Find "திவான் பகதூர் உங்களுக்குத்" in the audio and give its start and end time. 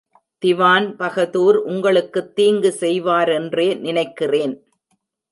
0.37-2.35